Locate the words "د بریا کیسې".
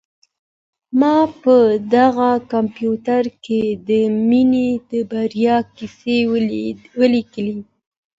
4.89-6.17